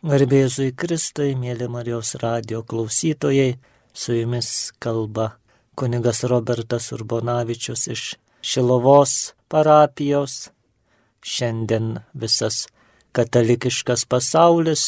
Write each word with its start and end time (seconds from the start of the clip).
Garbėzui 0.00 0.70
Kristui, 0.72 1.34
mėly 1.36 1.66
Marijos 1.68 2.14
radio 2.22 2.62
klausytojai, 2.64 3.58
su 3.92 4.14
jumis 4.16 4.70
kalba 4.80 5.26
kunigas 5.76 6.22
Robertas 6.24 6.86
Urbonavičius 6.96 7.82
iš 7.92 8.04
Šilovos 8.40 9.34
parapijos. 9.52 10.54
Šiandien 11.20 11.98
visas 12.16 12.62
katalikiškas 13.12 14.06
pasaulis, 14.08 14.84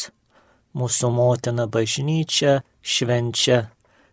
mūsų 0.73 1.11
motina 1.13 1.67
bažnyčia 1.69 2.63
švenčia 2.81 3.59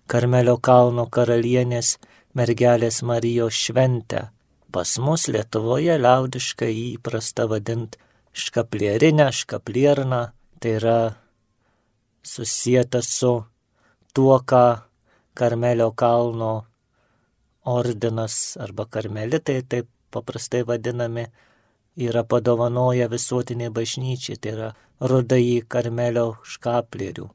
Karmelio 0.05 0.59
kalno 0.61 1.07
karalienės 1.09 1.95
mergelės 2.37 3.01
Marijos 3.01 3.57
šventę. 3.57 4.27
Pas 4.69 4.93
mus 5.01 5.25
Lietuvoje 5.33 5.97
liaudiškai 5.97 6.71
įprasta 6.91 7.49
vadinti 7.49 7.97
škaplierinę, 8.37 9.31
škaplierną 9.33 10.21
tai 10.61 10.77
yra 10.77 10.99
susijęta 12.23 13.03
su 13.03 13.45
tuo, 14.15 14.39
ką 14.41 14.81
Karmelio 15.35 15.93
kalno 15.93 16.65
ordinas 17.65 18.57
arba 18.61 18.85
karmelitai, 18.85 19.63
taip 19.63 19.89
paprastai 20.11 20.63
vadinami, 20.69 21.25
yra 21.97 22.25
padovanoję 22.25 23.09
visuotiniai 23.09 23.71
bažnyčiai, 23.71 24.37
tai 24.37 24.53
yra 24.57 24.69
rudai 25.01 25.63
Karmelio 25.69 26.27
škaplerių. 26.45 27.29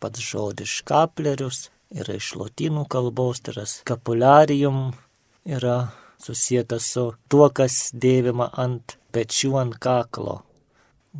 Pats 0.00 0.24
žodis 0.30 0.80
škaplerius 0.80 1.68
yra 1.94 2.18
iš 2.18 2.32
lotynų 2.40 2.86
kalbos, 2.90 3.44
tai 3.44 3.54
yra 3.54 3.66
skapularium, 3.70 4.90
yra 5.46 5.76
susijęta 6.18 6.80
su 6.82 7.12
tuo, 7.28 7.46
kas 7.50 7.92
dėvima 7.94 8.50
ant 8.58 8.98
pečių 9.14 9.54
ant 9.62 9.78
kaklo 9.78 10.40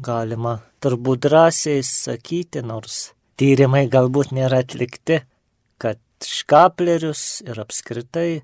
galima 0.03 0.59
turbūt 0.83 1.25
drąsiai 1.27 1.83
sakyti, 1.87 2.63
nors 2.63 3.13
tyrimai 3.41 3.87
galbūt 3.93 4.33
nėra 4.37 4.61
atlikti, 4.65 5.21
kad 5.80 6.01
škaplerius 6.25 7.43
ir 7.47 7.61
apskritai 7.61 8.43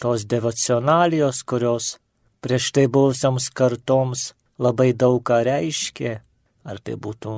tos 0.00 0.24
devocionalijos, 0.28 1.42
kurios 1.44 1.98
prieš 2.40 2.70
tai 2.76 2.86
buvusioms 2.88 3.50
kartoms 3.52 4.32
labai 4.60 4.92
daug 4.92 5.20
ką 5.24 5.42
reiškė, 5.48 6.12
ar 6.64 6.80
tai 6.84 6.96
būtų 6.96 7.34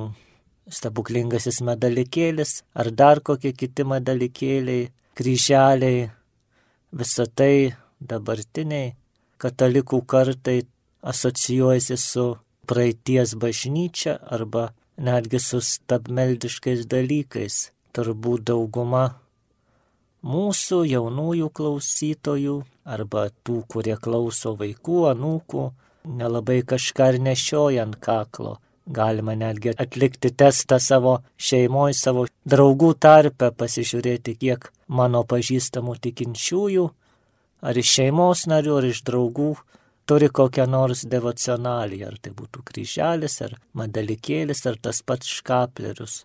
stebuklingasis 0.71 1.59
medalikėlis, 1.67 2.61
ar 2.75 2.91
dar 2.91 3.19
kokie 3.19 3.51
kiti 3.51 3.83
medalikėliai, 3.87 4.91
kryželiai, 5.17 6.11
visa 6.91 7.25
tai 7.27 7.75
dabartiniai 7.99 8.93
katalikų 9.43 9.99
kartai 10.07 10.61
asocijuojasi 11.03 11.97
su 11.99 12.27
praeities 12.69 13.35
bažnyčia 13.35 14.17
arba 14.35 14.71
netgi 14.97 15.39
su 15.39 15.61
stabmeldiškais 15.61 16.85
dalykais. 16.87 17.69
Turbūt 17.93 18.47
dauguma 18.49 19.03
mūsų 20.25 20.79
jaunųjų 20.89 21.49
klausytojų 21.53 22.57
arba 22.83 23.27
tų, 23.45 23.61
kurie 23.69 23.95
klauso 24.01 24.55
vaikų, 24.57 24.99
anūkų, 25.11 25.65
nelabai 26.19 26.61
kažką 26.67 27.13
ir 27.13 27.19
nešioja 27.27 27.85
ant 27.85 27.99
kaklo. 28.01 28.57
Galima 28.83 29.35
netgi 29.39 29.71
atlikti 29.79 30.33
testą 30.35 30.79
savo 30.79 31.13
šeimoje, 31.39 31.93
savo 31.95 32.25
draugų 32.49 32.91
tarpe, 32.99 33.51
pasižiūrėti, 33.55 34.35
kiek 34.41 34.67
mano 34.87 35.21
pažįstamų 35.23 35.95
tikinčiųjų, 36.03 36.89
ar 37.63 37.79
iš 37.79 37.93
šeimos 37.99 38.43
narių, 38.51 38.75
ar 38.81 38.89
iš 38.89 38.99
draugų 39.07 39.53
turi 40.05 40.29
kokią 40.29 40.67
nors 40.67 41.05
devocionaliją, 41.09 42.11
ar 42.11 42.19
tai 42.21 42.33
būtų 42.35 42.63
kryželis, 42.67 43.39
ar 43.45 43.55
madalikėlis, 43.77 44.65
ar 44.69 44.77
tas 44.81 45.01
pats 45.01 45.29
škaplerius. 45.39 46.23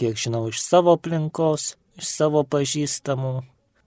Kiek 0.00 0.16
žinau 0.16 0.46
iš 0.48 0.62
savo 0.64 0.96
aplinkos, 0.96 1.74
iš 2.00 2.08
savo 2.08 2.42
pažįstamų, 2.48 3.34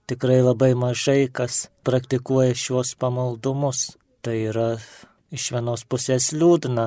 tikrai 0.06 0.38
labai 0.42 0.72
mažai 0.78 1.26
kas 1.32 1.66
praktikuoja 1.86 2.54
šiuos 2.54 2.94
pamaldumus. 3.00 3.96
Tai 4.22 4.34
yra 4.50 4.70
iš 5.34 5.50
vienos 5.54 5.84
pusės 5.86 6.32
liūdna, 6.34 6.86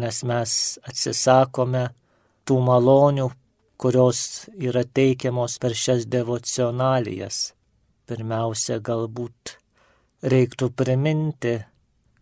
nes 0.00 0.20
mes 0.28 0.52
atsisakome 0.88 1.88
tų 2.48 2.60
malonių, 2.64 3.28
kurios 3.80 4.46
yra 4.56 4.84
teikiamos 4.84 5.58
per 5.60 5.76
šias 5.76 6.06
devocionalijas. 6.08 7.52
Pirmiausia, 8.08 8.78
galbūt 8.84 9.56
reiktų 10.24 10.70
priminti, 10.72 11.58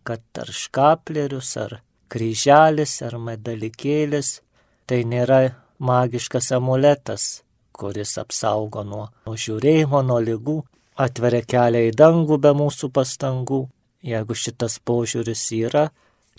kad 0.03 0.23
ar 0.39 0.51
škaplerius, 0.51 1.55
ar 1.57 1.79
kryželis, 2.11 2.99
ar 3.05 3.15
medalikėlis 3.17 4.41
tai 4.89 5.03
nėra 5.07 5.39
magiškas 5.79 6.51
amuletas, 6.57 7.43
kuris 7.71 8.17
apsaugo 8.21 8.83
nuo, 8.83 9.07
nuo 9.25 9.35
žiūrėjimo, 9.39 10.03
nuo 10.05 10.19
lygų, 10.23 10.57
atveria 10.99 11.41
kelią 11.47 11.87
į 11.89 11.95
dangų 12.03 12.39
be 12.43 12.51
mūsų 12.59 12.91
pastangų. 12.93 13.63
Jeigu 14.03 14.35
šitas 14.35 14.81
požiūris 14.83 15.45
yra, 15.55 15.87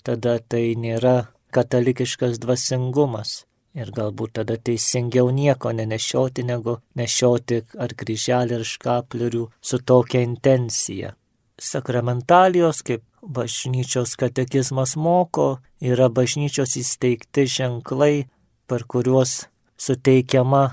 tada 0.05 0.37
tai 0.37 0.75
nėra 0.77 1.31
katalikiškas 1.55 2.37
dvasingumas. 2.43 3.41
Ir 3.75 3.89
galbūt 3.91 4.37
tada 4.37 4.55
teisingiau 4.55 5.33
nieko 5.35 5.73
nenešioti, 5.75 6.45
negu 6.47 6.77
nešioti 6.95 7.61
ar 7.81 7.97
kryželį 7.97 8.61
ar 8.61 8.63
škaplerių 8.69 9.49
su 9.59 9.81
tokia 9.83 10.21
intencija 10.23 11.15
sakramentalijos, 11.61 12.81
kaip 12.83 13.03
bažnyčios 13.21 14.15
katekizmas 14.19 14.95
moko, 14.95 15.59
yra 15.81 16.09
bažnyčios 16.09 16.75
įsteigti 16.79 17.47
ženklai, 17.49 18.27
per 18.67 18.85
kuriuos 18.87 19.45
suteikiama 19.77 20.63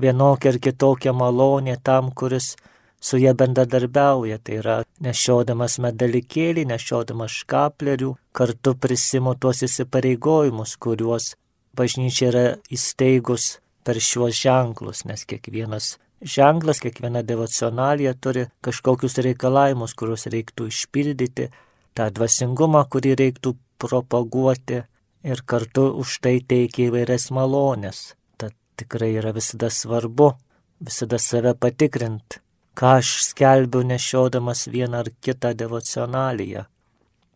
vienokia 0.00 0.52
ar 0.52 0.58
kitokia 0.62 1.12
malonė 1.12 1.76
tam, 1.84 2.10
kuris 2.12 2.54
su 3.02 3.18
jie 3.18 3.32
bendradarbiauja. 3.34 4.38
Tai 4.38 4.58
yra 4.60 4.76
nešiodamas 5.04 5.78
medalikėlį, 5.82 6.66
nešiodamas 6.72 7.42
škaplerių, 7.42 8.14
kartu 8.32 8.76
prisimu 8.78 9.34
tuos 9.40 9.62
įsipareigojimus, 9.66 10.76
kuriuos 10.76 11.34
bažnyčia 11.76 12.30
yra 12.30 12.46
įsteigus 12.72 13.58
per 13.84 13.98
šiuos 13.98 14.36
ženklus, 14.38 15.04
nes 15.08 15.24
kiekvienas 15.26 15.96
ženklas, 16.22 16.80
kiekviena 16.80 17.22
devocionalija 17.22 18.14
turi 18.14 18.46
kažkokius 18.64 19.18
reikalavimus, 19.26 19.94
kuriuos 19.98 20.26
reiktų 20.32 20.68
išpildyti, 20.70 21.48
tą 21.96 22.08
dvasingumą, 22.14 22.84
kurį 22.88 23.16
reiktų 23.20 23.54
propaguoti 23.82 24.82
ir 25.26 25.42
kartu 25.46 25.88
už 26.02 26.20
tai 26.24 26.38
teikia 26.40 26.88
įvairias 26.88 27.30
malonės. 27.34 28.14
Tad 28.38 28.54
tikrai 28.78 29.12
yra 29.18 29.34
visada 29.34 29.70
svarbu, 29.70 30.32
visada 30.80 31.18
save 31.18 31.54
patikrint, 31.58 32.40
ką 32.78 32.96
aš 33.02 33.12
skelbiu 33.28 33.82
nešiodamas 33.86 34.68
vieną 34.72 35.04
ar 35.04 35.12
kitą 35.20 35.52
devocionaliją. 35.58 36.66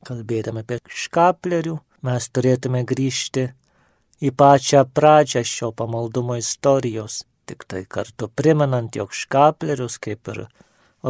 Kalbėdami 0.06 0.62
apie 0.62 0.80
škaplerių, 0.86 1.78
mes 2.06 2.28
turėtume 2.30 2.84
grįžti 2.86 3.48
į 4.22 4.30
pačią 4.32 4.84
pradžią 4.94 5.42
šio 5.44 5.72
pamaldumo 5.76 6.38
istorijos 6.38 7.24
tik 7.46 7.64
tai 7.70 7.84
kartu 7.88 8.28
primenant, 8.28 8.96
jog 8.96 9.14
škaplerius, 9.14 9.98
kaip 10.02 10.28
ir 10.32 10.46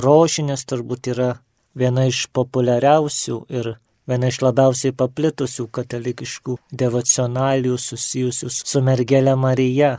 rožinės, 0.06 0.66
turbūt 0.68 1.10
yra 1.14 1.30
viena 1.76 2.06
iš 2.10 2.26
populiariausių 2.36 3.38
ir 3.52 3.76
viena 4.08 4.30
iš 4.32 4.40
labiausiai 4.44 4.94
paplitusių 4.96 5.68
katalikiškų 5.78 6.58
devocionalijų 6.82 7.78
susijusių 7.86 8.50
su 8.56 8.82
mergelė 8.84 9.36
Marija. 9.36 9.94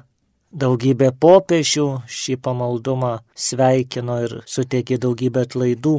Daugybė 0.47 1.09
popiežių 1.19 1.87
šį 2.07 2.37
pamaldumą 2.45 3.17
sveikino 3.35 4.21
ir 4.23 4.37
suteikė 4.47 4.97
daugybę 5.03 5.43
atlaidų 5.43 5.97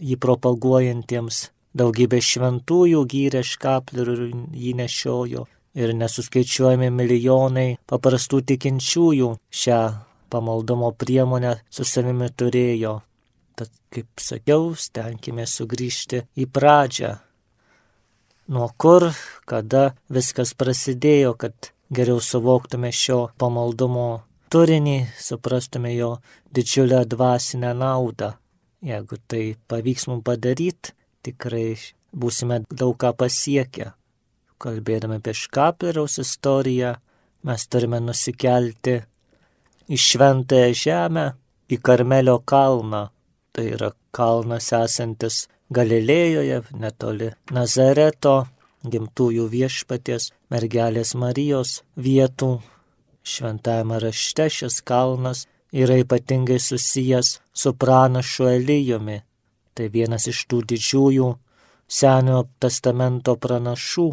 jį 0.00 0.16
propaguojantiems. 0.22 1.50
Daugybė 1.76 2.22
šventųjų 2.24 3.02
gyrė 3.12 3.42
škaplerių 3.44 4.16
ir 4.16 4.24
jį 4.56 4.72
nešiojo 4.80 5.44
ir 5.76 5.92
nesuskaičiuojami 5.96 6.88
milijonai 6.90 7.76
paprastų 7.90 8.40
tikinčiųjų 8.50 9.28
šią 9.62 9.80
pamaldumo 10.32 10.90
priemonę 10.96 11.56
su 11.70 11.84
savimi 11.84 12.30
turėjo. 12.32 12.96
Tad, 13.56 13.70
kaip 13.92 14.20
sakiau, 14.20 14.72
stenkime 14.76 15.46
sugrįžti 15.48 16.22
į 16.36 16.48
pradžią. 16.52 17.12
Nuo 18.52 18.68
kur, 18.78 19.08
kada 19.48 19.96
viskas 20.12 20.52
prasidėjo, 20.54 21.34
kad 21.40 21.72
geriau 21.90 22.20
suvoktume 22.22 22.92
šio 22.92 23.20
pamaldumo 23.40 24.08
turinį, 24.52 24.98
suprastume 25.20 25.94
jo 25.96 26.16
didžiulę 26.54 27.04
dvasinę 27.10 27.72
naudą. 27.74 28.34
Jeigu 28.86 29.18
tai 29.26 29.44
pavyks 29.68 30.06
mums 30.10 30.24
padaryti, 30.24 30.92
tikrai 31.26 31.74
būsime 32.14 32.62
daug 32.70 32.94
ką 33.00 33.16
pasiekę 33.18 33.94
kalbėdami 34.62 35.20
apie 35.20 35.34
Škapleriaus 35.36 36.18
istoriją, 36.22 36.94
mes 37.46 37.66
turime 37.70 38.00
nusikelti 38.02 38.96
į 39.86 39.98
šventąją 40.08 40.72
žemę, 40.82 41.26
į 41.70 41.76
Karmelio 41.82 42.38
kalną. 42.52 43.06
Tai 43.52 43.64
yra 43.72 43.92
kalnas 44.12 44.72
esantis 44.76 45.46
Galilėjoje, 45.72 46.60
netoli 46.78 47.32
Nazareto, 47.50 48.36
gimtųjų 48.86 49.46
viešpaties 49.50 50.30
mergelės 50.52 51.14
Marijos 51.18 51.80
vietų. 51.96 52.60
Šventajame 53.26 53.98
rašte 54.04 54.46
šis 54.52 54.82
kalnas 54.86 55.46
yra 55.74 55.96
ypatingai 56.02 56.60
susijęs 56.62 57.40
su 57.52 57.72
pranašu 57.74 58.46
Elyjumi. 58.52 59.18
Tai 59.74 59.88
vienas 59.96 60.28
iš 60.30 60.44
tų 60.50 60.62
didžiųjų 60.70 61.32
Seniojo 61.86 62.46
testamento 62.62 63.36
pranašų. 63.38 64.06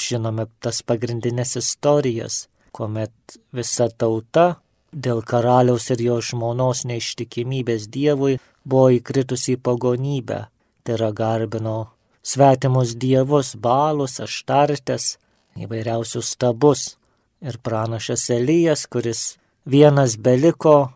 Žinome 0.00 0.46
tas 0.64 0.80
pagrindinės 0.86 1.56
istorijas, 1.60 2.46
kuomet 2.72 3.12
visa 3.52 3.88
tauta 3.90 4.60
dėl 4.90 5.22
karaliaus 5.22 5.90
ir 5.94 6.02
jo 6.06 6.18
žmonos 6.24 6.84
neištikimybės 6.88 7.88
Dievui 7.92 8.38
buvo 8.64 8.90
įkritusi 8.96 9.56
į 9.56 9.62
pagonybę. 9.66 10.46
Tai 10.82 10.96
yra 10.96 11.10
garbino 11.12 11.76
svetimus 12.22 12.94
dievus, 12.96 13.54
balus, 13.56 14.18
aštartės, 14.20 15.16
įvairiausius 15.60 16.34
stabus. 16.34 16.96
Ir 17.40 17.56
pranašas 17.64 18.26
Elijas, 18.34 18.84
kuris 18.84 19.38
vienas 19.64 20.18
beliko 20.20 20.92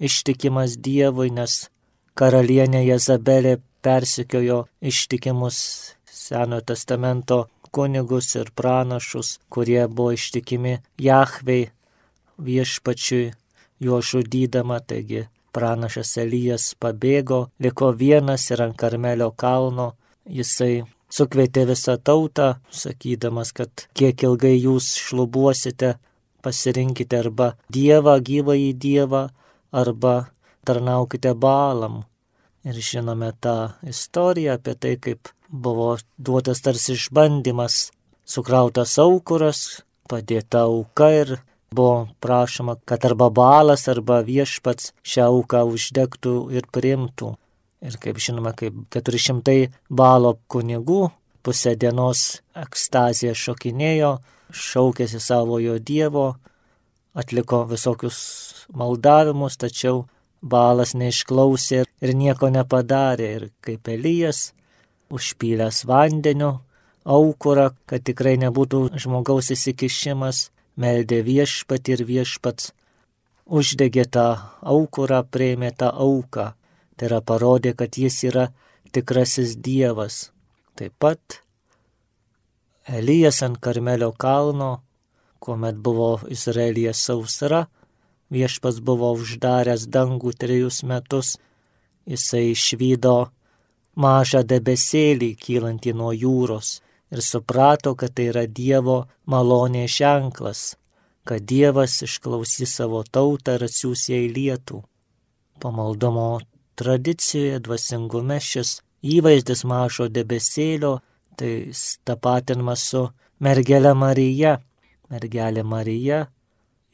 ištikimas 0.00 0.76
Dievui, 0.76 1.30
nes 1.32 1.70
karalienė 2.20 2.82
Jezabelė 2.84 3.56
persikiojo 3.80 4.66
ištikimus 4.84 5.56
Senojo 6.04 6.66
testamento 6.72 7.46
kunigus 7.70 8.34
ir 8.36 8.50
pranašus, 8.54 9.38
kurie 9.48 9.86
buvo 9.88 10.12
ištikimi 10.16 10.78
Jahvei 10.98 11.70
viešpačiui 12.38 13.32
juo 13.80 14.00
žudydama, 14.00 14.80
taigi 14.80 15.26
pranašas 15.52 16.16
Elijas 16.22 16.74
pabėgo, 16.80 17.48
liko 17.58 17.92
vienas 17.92 18.50
ir 18.50 18.62
ant 18.66 18.76
Karmelio 18.78 19.30
kalno 19.32 19.92
jisai 20.28 20.84
sukvietė 21.10 21.66
visą 21.70 21.96
tautą, 21.98 22.54
sakydamas, 22.70 23.52
kad 23.52 23.86
kiek 23.96 24.22
ilgai 24.28 24.54
jūs 24.56 24.92
šlubuosite, 25.00 25.96
pasirinkite 26.44 27.18
arba 27.24 27.52
Dievą, 27.72 28.18
gyvąjį 28.24 28.70
Dievą, 28.84 29.26
arba 29.72 30.14
tarnaukite 30.64 31.34
balam. 31.34 32.04
Ir 32.64 32.76
žinome 32.76 33.32
tą 33.40 33.72
istoriją 33.88 34.58
apie 34.58 34.74
tai, 34.76 34.96
kaip 35.00 35.30
buvo 35.50 35.96
duotas 36.18 36.62
tarsi 36.62 36.94
išbandymas, 36.96 37.90
sukrautas 38.24 38.96
aukuras, 39.02 39.82
padėta 40.10 40.64
auka 40.66 41.10
ir 41.14 41.36
buvo 41.74 42.08
prašoma, 42.22 42.76
kad 42.84 43.04
arba 43.06 43.30
balas, 43.30 43.86
arba 43.88 44.20
viešpats 44.26 44.92
šią 45.06 45.28
auką 45.30 45.64
uždegtų 45.70 46.34
ir 46.54 46.66
priimtų. 46.72 47.34
Ir 47.80 47.96
kaip 47.96 48.18
žinoma, 48.20 48.52
kaip 48.52 48.76
400 48.92 49.70
balo 49.88 50.34
kunigų 50.50 51.08
pusę 51.42 51.72
dienos 51.80 52.40
ekstazija 52.58 53.32
šokinėjo, 53.34 54.18
šaukėsi 54.52 55.20
savojo 55.22 55.78
Dievo, 55.78 56.34
atliko 57.16 57.64
visokius 57.70 58.18
maldavimus, 58.76 59.56
tačiau 59.56 60.04
balas 60.42 60.94
neišklausė 60.98 61.84
ir 61.84 62.14
nieko 62.16 62.50
nepadarė. 62.52 63.30
Ir 63.38 63.48
kaip 63.64 63.88
Elijas, 63.88 64.50
užpylęs 65.10 65.84
vandeniu, 65.88 66.60
aukurą, 67.04 67.70
kad 67.86 68.04
tikrai 68.06 68.36
nebūtų 68.40 68.82
žmogaus 69.00 69.50
įsikišimas, 69.54 70.50
meldė 70.80 71.20
viešpat 71.26 71.90
ir 71.92 72.04
viešpats. 72.08 72.72
Uždegė 73.50 74.06
tą 74.06 74.26
aukurą, 74.62 75.24
prieimė 75.26 75.72
tą 75.76 75.90
auką. 75.90 76.52
Tai 76.96 77.08
yra 77.08 77.20
parodė, 77.20 77.74
kad 77.74 77.96
jis 77.98 78.22
yra 78.28 78.50
tikrasis 78.94 79.56
Dievas. 79.56 80.30
Taip 80.78 80.94
pat 81.02 81.40
Elijas 82.86 83.42
ant 83.42 83.58
Karmelio 83.60 84.12
kalno, 84.12 84.80
kuomet 85.40 85.76
buvo 85.76 86.20
Izraelija 86.28 86.94
sausra, 86.94 87.66
viešpas 88.30 88.80
buvo 88.84 89.10
uždaręs 89.18 89.88
dangų 89.90 90.32
trejus 90.38 90.82
metus, 90.86 91.36
jisai 92.06 92.50
išvydo 92.54 93.30
mažą 93.96 94.42
debesėlį 94.46 95.34
kylantį 95.40 95.94
nuo 95.96 96.12
jūros 96.12 96.80
ir 97.10 97.22
suprato, 97.22 97.94
kad 97.94 98.14
tai 98.14 98.30
yra 98.30 98.46
Dievo 98.46 99.08
malonė 99.26 99.86
ženklas, 99.88 100.76
kad 101.24 101.42
Dievas 101.42 102.00
išklausys 102.06 102.76
savo 102.78 103.02
tautą 103.02 103.58
ir 103.58 103.66
atsiūs 103.66 104.08
ją 104.12 104.20
į 104.26 104.30
lietų. 104.36 104.82
Pamaldumo 105.60 106.40
tradicijoje, 106.80 107.58
dvasingume 107.60 108.38
šis 108.40 108.80
įvaizdis 109.02 109.64
mažo 109.68 110.08
debesėlio, 110.08 111.00
tai 111.36 111.72
tapatinamas 112.04 112.84
su 112.92 113.06
mergelė 113.40 113.94
Marija. 113.94 114.58
Mergelė 115.10 115.64
Marija 115.66 116.28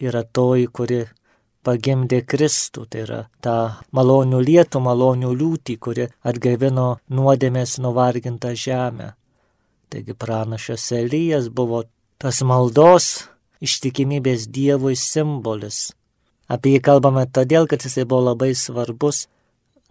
yra 0.01 0.23
toji, 0.25 0.67
kuri 0.67 1.05
pagimdė 1.67 2.23
Kristų, 2.31 2.87
tai 2.91 3.03
yra 3.05 3.21
ta 3.43 3.57
malonių 3.97 4.41
lietų, 4.47 4.83
malonių 4.87 5.33
liūtį, 5.41 5.77
kuri 5.83 6.09
atgaivino 6.27 6.89
nuodėmės 7.11 7.77
nuvargintą 7.83 8.55
žemę. 8.55 9.13
Taigi 9.91 10.15
pranašas 10.19 10.89
Elijas 10.95 11.49
buvo 11.51 11.85
tas 12.23 12.43
maldos 12.43 13.27
ištikimybės 13.63 14.49
Dievui 14.53 14.97
simbolis. 14.99 15.91
Apie 16.47 16.77
jį 16.77 16.83
kalbame 16.87 17.27
todėl, 17.27 17.67
kad 17.67 17.83
jisai 17.83 18.07
buvo 18.07 18.31
labai 18.31 18.53
svarbus 18.55 19.27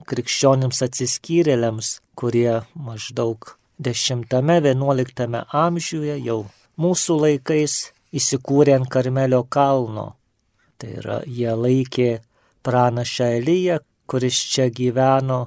krikščionims 0.08 0.82
atsiskyrėliams, 0.86 2.00
kurie 2.20 2.64
maždaug 2.76 3.56
10-11 3.84 5.42
amžiuje 5.52 6.20
jau 6.24 6.40
mūsų 6.80 7.18
laikais 7.24 7.76
įsikūrė 8.16 8.78
ant 8.80 8.92
Karmelio 8.92 9.44
kalno. 9.44 10.14
Tai 10.78 10.92
yra, 11.00 11.20
jie 11.24 11.52
laikė 11.56 12.10
pranašą 12.66 13.30
Eliją, 13.40 13.80
kuris 14.10 14.40
čia 14.52 14.68
gyveno, 14.70 15.40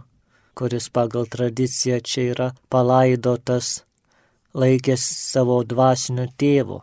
kuris 0.59 0.89
pagal 0.95 1.29
tradiciją 1.31 1.99
čia 2.01 2.25
yra 2.33 2.49
palaidotas, 2.73 3.83
laikės 4.57 5.05
savo 5.05 5.61
dvasiniu 5.69 6.27
tėvu, 6.41 6.81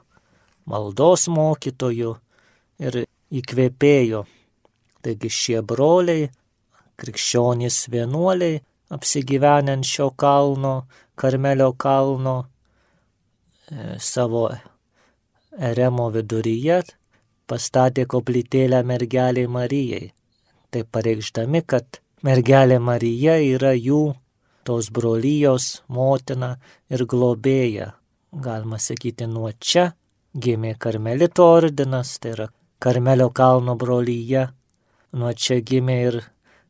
maldos 0.69 1.25
mokytoju 1.31 2.13
ir 2.85 3.01
įkvėpėjo. 3.41 4.25
Taigi 5.05 5.29
šie 5.29 5.61
broliai 5.61 6.29
krikščionys 7.01 7.85
vienuoliai 7.93 8.61
apsigyvenę 8.95 9.75
ant 9.79 9.89
šio 9.89 10.11
kalno, 10.17 10.75
Karmelio 11.15 11.71
kalno, 11.79 12.35
e, 13.71 13.95
savo 13.99 14.49
eremo 15.55 16.09
viduryje 16.11 16.81
pastatė 17.47 18.05
koplytėlę 18.09 18.81
mergeliai 18.83 19.47
Marijai. 19.47 20.11
Taip 20.71 20.89
pareikšdami, 20.91 21.61
kad 21.65 22.01
mergelė 22.25 22.79
Marija 22.83 23.37
yra 23.39 23.73
jų 23.77 24.15
tos 24.65 24.89
brolyjos 24.91 25.83
motina 25.87 26.55
ir 26.89 27.05
globėja. 27.05 27.93
Galima 28.35 28.79
sakyti, 28.81 29.27
nuo 29.29 29.51
čia 29.59 29.91
gimė 30.35 30.75
Karmelito 30.81 31.45
ordinas, 31.55 32.17
tai 32.19 32.33
yra 32.35 32.47
Karmelio 32.79 33.29
kalno 33.31 33.77
brolyje. 33.79 34.47
Nuo 35.15 35.31
čia 35.31 35.61
gimė 35.63 35.97
ir 36.09 36.21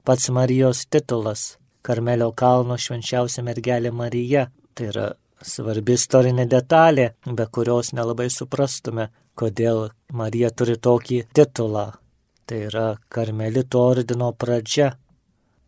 pats 0.06 0.30
Marijos 0.30 0.86
titulas- 0.86 1.58
Karmelio 1.86 2.32
kalno 2.32 2.78
švenčiausia 2.78 3.42
mergelė 3.44 3.92
Marija. 3.92 4.50
Tai 4.76 4.86
yra 4.92 5.08
svarbi 5.42 5.94
istorinė 5.94 6.46
detalė, 6.48 7.14
be 7.26 7.46
kurios 7.46 7.94
nelabai 7.94 8.30
suprastume, 8.30 9.10
kodėl 9.40 9.90
Marija 10.14 10.50
turi 10.52 10.78
tokį 10.78 11.24
titulą. 11.36 11.92
Tai 12.46 12.60
yra 12.70 12.98
Karmelito 13.10 13.80
ordino 13.82 14.34
pradžia. 14.34 14.98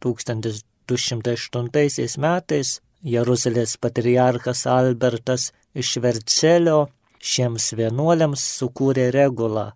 1208 0.03 2.17
metais 2.21 2.81
Jeruzalės 3.05 3.77
patriarchas 3.81 4.65
Albertas 4.69 5.51
iš 5.77 5.97
Vercelio 6.01 6.87
šiems 7.21 7.71
vienuoliams 7.77 8.43
sukūrė 8.59 9.09
regulą. 9.13 9.71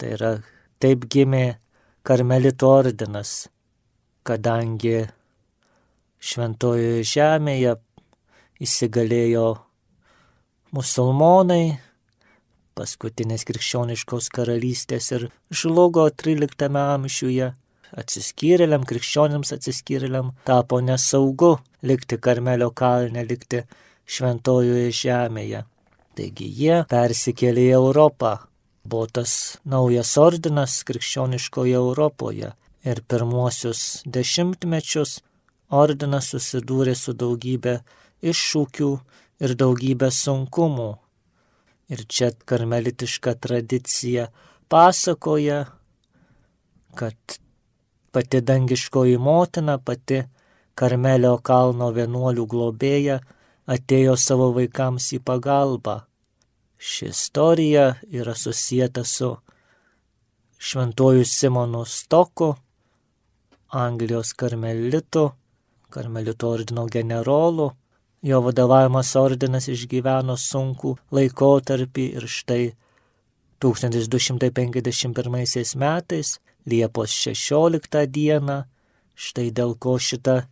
Tai 0.00 0.12
yra, 0.16 0.32
taip 0.80 1.04
gimė 1.12 1.60
karmelito 2.06 2.70
ordinas, 2.80 3.48
kadangi 4.24 5.08
šventojoje 6.20 7.04
žemėje 7.12 7.76
įsigalėjo 8.60 9.46
musulmonai, 10.76 11.76
paskutinės 12.78 13.46
krikščioniškos 13.48 14.28
karalystės 14.34 15.10
ir 15.16 15.26
žlugo 15.50 16.06
13 16.22 16.68
amžiuje, 16.82 17.50
atsiskyrėliam, 18.02 18.84
krikščionims 18.86 19.52
atsiskyrėliam 19.56 20.32
tapo 20.48 20.80
nesaugu 20.84 21.56
likti 21.82 22.18
Karmelio 22.18 22.70
kalne, 22.70 23.24
likti 23.26 23.64
šventojoje 24.10 24.90
žemėje. 25.02 25.64
Taigi 26.18 26.46
jie 26.60 26.80
persikėlė 26.90 27.68
į 27.70 27.74
Europą, 27.78 28.36
buvo 28.84 29.06
tas 29.18 29.32
naujas 29.64 30.16
ordinas 30.20 30.80
krikščioniškoje 30.88 31.76
Europoje 31.78 32.52
ir 32.84 33.02
pirmuosius 33.08 34.02
dešimtmečius 34.06 35.20
ordinas 35.70 36.32
susidūrė 36.32 36.96
su 36.98 37.14
daugybė 37.14 37.78
iššūkių 38.32 38.90
ir 39.44 39.54
daugybę 39.62 40.10
sunkumų. 40.14 40.90
Ir 41.90 42.04
čia 42.06 42.30
karmelitiška 42.46 43.34
tradicija 43.42 44.28
pasakoja, 44.70 45.64
kad 46.94 47.38
pati 48.12 48.40
dangiškoji 48.40 49.18
motina, 49.18 49.78
pati 49.78 50.22
Karmelio 50.80 51.34
kalno 51.44 51.90
vienuolių 51.92 52.46
globėja 52.48 53.18
atėjo 53.68 54.14
savo 54.16 54.46
vaikams 54.56 55.10
į 55.12 55.18
pagalbą. 55.28 55.98
Ši 56.80 57.10
istorija 57.10 57.84
yra 58.08 58.32
susijęta 58.32 59.02
su 59.04 59.34
šventuoju 60.56 61.26
Simonu 61.28 61.82
Stoku, 61.84 62.54
Anglijos 63.76 64.32
karmelitu, 64.40 65.26
karmelitų 65.92 66.48
ordino 66.48 66.86
generolu. 66.88 67.68
Jo 68.22 68.42
vadovavimas 68.44 69.16
ordinas 69.16 69.68
išgyveno 69.72 70.36
sunkų 70.36 70.90
laikotarpį 71.16 72.04
ir 72.20 72.26
štai 72.28 72.74
1251 73.64 75.76
metais, 75.80 76.36
Liepos 76.68 77.16
16 77.16 78.04
dieną, 78.12 78.68
štai 79.16 79.48
dėl 79.56 79.72
ko 79.80 79.96
šita 79.96 80.44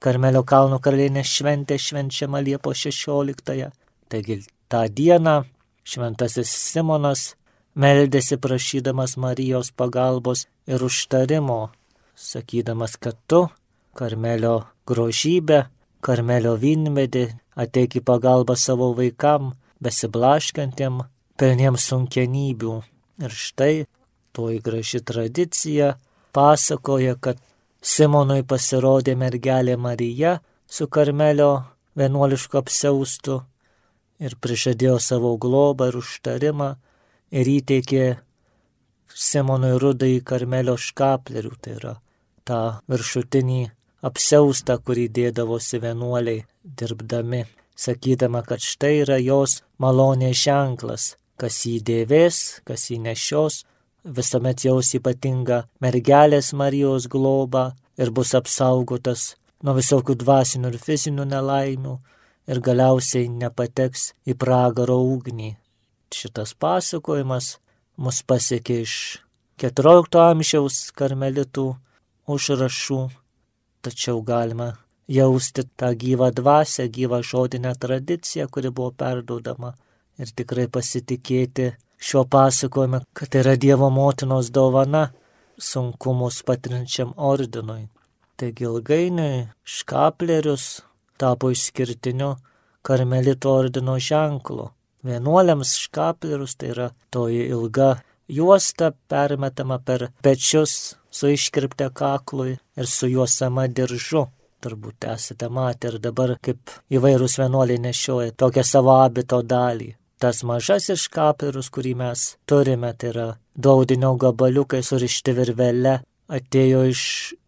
Karmelio 0.00 0.42
kalno 0.44 0.78
karalienė 0.80 1.24
šventė 1.24 1.78
švenčiama 1.80 2.40
Liepos 2.44 2.84
16. 2.84 3.72
Taigi 4.08 4.36
tą 4.68 4.84
dieną 4.88 5.44
šventasis 5.84 6.52
Simonas 6.52 7.34
meldėsi 7.76 8.36
prašydamas 8.40 9.16
Marijos 9.16 9.72
pagalbos 9.72 10.46
ir 10.68 10.84
užtarimo, 10.84 11.70
sakydamas, 12.16 12.96
kad 12.96 13.16
tu, 13.28 13.48
Karmelio 13.96 14.64
grožybė, 14.88 15.64
Karmelio 16.00 16.54
vynmedį, 16.60 17.26
ateik 17.60 17.98
į 18.00 18.04
pagalbą 18.08 18.56
savo 18.56 18.90
vaikam, 18.96 19.54
besiblaškantiem, 19.84 21.02
pelniems 21.40 21.86
sunkenybių. 21.90 22.76
Ir 23.20 23.36
štai 23.36 23.74
toji 24.32 24.60
graži 24.64 25.00
tradicija 25.04 25.94
pasakoja, 26.32 27.16
kad 27.20 27.40
Simonui 27.80 28.42
pasirodė 28.44 29.14
mergelė 29.16 29.76
Marija 29.80 30.38
su 30.68 30.86
Karmelio 30.88 31.52
vienuolišku 31.96 32.58
apsaustu 32.60 33.40
ir 34.20 34.36
prižadėjo 34.36 34.98
savo 35.00 35.32
globą 35.40 35.88
ir 35.88 35.96
užtarimą 36.00 36.74
ir 37.32 37.48
įteikė 37.56 38.04
Simonui 39.10 39.72
rudai 39.80 40.20
Karmelio 40.24 40.76
škaplerių, 40.78 41.54
tai 41.60 41.76
yra 41.78 41.94
tą 42.46 42.60
viršutinį 42.90 43.62
apseustą, 44.02 44.78
kurį 44.84 45.08
dėdavosi 45.16 45.80
vienuoliai 45.82 46.44
dirbdami, 46.64 47.44
sakydama, 47.76 48.42
kad 48.46 48.62
štai 48.64 49.00
yra 49.04 49.18
jos 49.20 49.60
malonės 49.78 50.44
ženklas, 50.44 51.14
kas 51.40 51.64
jį 51.66 51.80
dėvės, 51.88 52.60
kas 52.68 52.88
jį 52.90 53.00
nešios, 53.08 53.64
visuomet 54.04 54.64
jaus 54.64 54.94
ypatingą 54.96 55.64
mergelės 55.80 56.52
Marijos 56.56 57.08
globą 57.12 57.70
ir 58.00 58.12
bus 58.16 58.34
apsaugotas 58.36 59.34
nuo 59.64 59.76
visokių 59.76 60.16
dvasinių 60.22 60.72
ir 60.72 60.78
fizinių 60.80 61.26
nelaimių 61.28 61.96
ir 62.50 62.60
galiausiai 62.64 63.28
nepateks 63.28 64.12
į 64.26 64.36
pragaro 64.40 64.96
ugnį. 65.04 65.54
Šitas 66.10 66.54
pasakojimas 66.58 67.58
mus 68.00 68.22
pasiekė 68.26 68.80
iš 68.86 68.94
14 69.60 70.16
amžiaus 70.24 70.88
karmelitų 70.96 71.66
užrašų, 72.30 73.00
tačiau 73.82 74.22
galima 74.22 74.72
jausti 75.08 75.64
tą 75.76 75.92
gyvą 76.02 76.30
dvasę, 76.38 76.88
gyvą 76.88 77.22
žodinę 77.22 77.74
tradiciją, 77.82 78.48
kuri 78.48 78.70
buvo 78.70 78.90
perduodama 78.90 79.74
ir 80.18 80.30
tikrai 80.36 80.66
pasitikėti 80.68 81.70
šiuo 82.00 82.24
pasakojimu, 82.32 83.00
kad 83.16 83.34
yra 83.40 83.56
Dievo 83.56 83.90
motinos 83.90 84.50
dovana 84.54 85.08
sunkumus 85.58 86.42
patrinčiam 86.46 87.12
ordinui. 87.16 87.88
Taigi 88.36 88.64
ilgainiui 88.64 89.48
škaplerius 89.64 90.66
tapo 91.20 91.50
išskirtiniu 91.52 92.36
karmelito 92.82 93.52
ordino 93.52 93.98
ženklu. 93.98 94.70
Vienuoliams 95.04 95.74
škaplerius 95.82 96.56
tai 96.60 96.72
yra 96.74 96.88
toji 97.12 97.42
ilga 97.52 97.90
juosta 98.30 98.92
permetama 99.08 99.78
per 99.78 100.08
pečius 100.22 100.96
su 101.10 101.30
iškirpte 101.34 101.90
kaklui 101.94 102.58
ir 102.76 102.86
su 102.86 103.10
juosama 103.10 103.66
diržu. 103.68 104.26
Turbūt 104.60 105.06
esate 105.08 105.48
matę 105.48 105.88
ir 105.88 106.02
dabar 106.04 106.36
kaip 106.44 106.74
įvairūs 106.92 107.38
vienuoliai 107.40 107.80
nešioja 107.80 108.36
tokią 108.36 108.66
savo 108.66 108.98
abito 109.00 109.40
dalį 109.40 109.94
tas 110.20 110.42
mažasis 110.44 111.06
škaperus, 111.06 111.70
kurį 111.72 111.94
mes 111.96 112.24
turime, 112.48 112.92
tai 112.92 113.10
yra 113.14 113.26
daudinio 113.56 114.12
gabaliukai 114.20 114.82
surišti 114.84 115.34
virvele, 115.38 115.96
atėjo 116.30 116.84
iš 116.90 117.02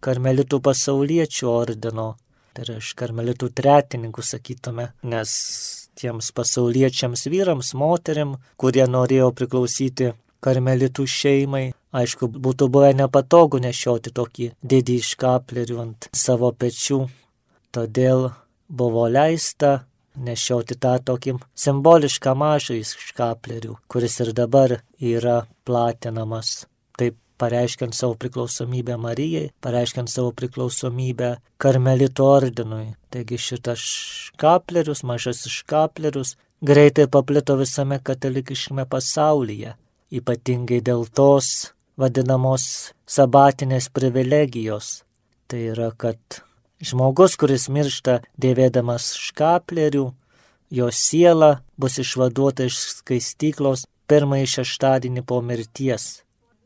karmelitų 0.05 0.61
pasauliečių 0.65 1.51
ordino, 1.53 2.09
tai 2.57 2.65
yra 2.67 2.79
iš 2.81 2.95
karmelitų 2.99 3.51
tretininkų, 3.61 4.25
sakytume, 4.25 4.89
nes 5.05 5.37
tiems 6.01 6.33
pasauliečiams 6.33 7.29
vyrams, 7.29 7.75
moteriam, 7.77 8.39
kurie 8.57 8.87
norėjo 8.89 9.31
priklausyti 9.37 10.15
karmelitų 10.45 11.07
šeimai, 11.09 11.65
aišku, 11.95 12.29
būtų 12.47 12.69
buvę 12.73 12.93
nepatogu 12.99 13.61
nešioti 13.63 14.13
tokį 14.15 14.51
didį 14.63 14.99
škaplerių 15.13 15.81
ant 15.87 16.11
savo 16.17 16.53
pečių. 16.53 17.07
Todėl 17.73 18.31
buvo 18.69 19.07
leista 19.09 19.83
nešioti 20.17 20.77
tą 20.81 20.99
tokį 21.09 21.39
simbolišką 21.57 22.35
mažą 22.37 22.77
škaplerių, 22.85 23.79
kuris 23.89 24.21
ir 24.21 24.33
dabar 24.37 24.81
yra 25.01 25.43
platinamas. 25.65 26.67
Taip 26.99 27.17
pareiškiant 27.41 27.97
savo 27.97 28.15
priklausomybę 28.21 28.97
Marijai, 29.01 29.51
pareiškiant 29.65 30.11
savo 30.11 30.33
priklausomybę 30.37 31.37
Karmelito 31.57 32.29
ordinui. 32.29 32.95
Taigi 33.11 33.39
šitas 33.39 33.83
škaplerius, 33.83 35.03
mažasis 35.03 35.53
škaplerius, 35.63 36.37
greitai 36.63 37.09
paplito 37.11 37.57
visame 37.59 37.99
katalikiškame 37.99 38.87
pasaulyje, 38.89 39.75
ypatingai 40.13 40.81
dėl 40.85 41.07
tos 41.09 41.73
vadinamos 41.97 42.93
sabatinės 43.09 43.89
privilegijos. 43.93 45.03
Tai 45.49 45.61
yra, 45.73 45.91
kad 45.97 46.43
Žmogus, 46.83 47.37
kuris 47.39 47.69
miršta 47.71 48.21
dėvėdamas 48.43 49.13
škaplerių, 49.29 50.09
jo 50.75 50.89
siela 50.91 51.53
bus 51.79 52.01
išvaduota 52.03 52.67
iš 52.67 52.79
skaistyklos 52.99 53.85
pirmąjį 54.11 54.49
šeštadienį 54.57 55.23
po 55.29 55.39
mirties. 55.47 56.25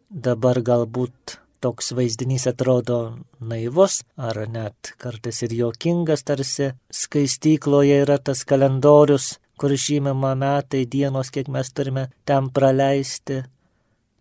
Dabar 0.08 0.62
galbūt 0.64 1.36
toks 1.60 1.92
vaizdinys 1.98 2.46
atrodo 2.48 2.98
naivus 3.40 4.00
ar 4.16 4.38
net 4.48 4.94
kartais 5.02 5.42
ir 5.44 5.52
jokingas, 5.58 6.24
tarsi 6.24 6.70
skaistykloje 6.88 8.00
yra 8.06 8.16
tas 8.16 8.44
kalendorius, 8.48 9.34
kur 9.58 9.72
žymima 9.72 10.34
metai, 10.38 10.84
dienos, 10.86 11.30
kiek 11.34 11.48
mes 11.48 11.72
turime 11.72 12.08
ten 12.28 12.50
praleisti. 12.52 13.42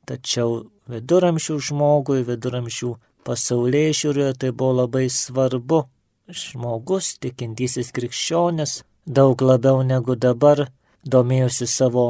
Tačiau 0.05 0.65
viduramžių 0.91 1.57
žmogui, 1.69 2.21
viduramžių 2.27 2.91
pasaulyje 3.25 3.95
žiūrėjo 4.01 4.33
tai 4.41 4.51
buvo 4.51 4.81
labai 4.83 5.07
svarbu. 5.09 5.85
Žmogus, 6.25 7.15
tikintysis 7.21 7.91
krikščionis, 7.93 8.79
daug 9.05 9.41
labiau 9.41 9.83
negu 9.85 10.15
dabar 10.17 10.65
domėjosi 11.05 11.67
savo 11.69 12.05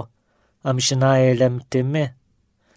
amžinąją 0.64 1.34
lemtimi. 1.42 2.06